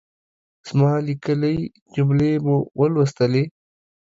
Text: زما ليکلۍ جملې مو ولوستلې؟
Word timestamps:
زما 0.67 0.91
ليکلۍ 1.07 1.57
جملې 1.93 2.31
مو 2.45 2.57
ولوستلې؟ 2.79 3.43